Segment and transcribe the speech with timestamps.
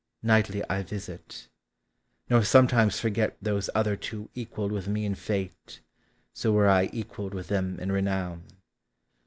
[0.23, 1.47] Nightly I visit:
[2.27, 5.79] nor sometimes forget Those other two equalled with me in fate,
[6.33, 8.41] So were I equalled with them in renown.